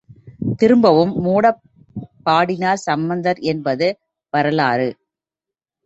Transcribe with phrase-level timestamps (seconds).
[0.59, 1.61] திரும்பவும் மூடப்
[2.25, 3.89] பாடினார் சம்பந்தர் என்பது
[4.33, 4.89] வரலாறு.